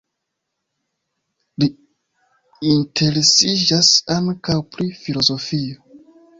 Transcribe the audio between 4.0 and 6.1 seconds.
ankaŭ pri filozofio.